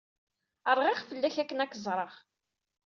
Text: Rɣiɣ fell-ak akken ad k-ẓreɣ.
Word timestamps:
Rɣiɣ 0.75 0.99
fell-ak 1.07 1.35
akken 1.41 1.63
ad 1.63 1.69
k-ẓreɣ. 1.71 2.13